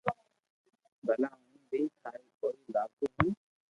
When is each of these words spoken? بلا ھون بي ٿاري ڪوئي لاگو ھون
بلا 1.05 1.29
ھون 1.39 1.53
بي 1.69 1.81
ٿاري 2.01 2.27
ڪوئي 2.39 2.59
لاگو 2.73 3.05
ھون 3.15 3.29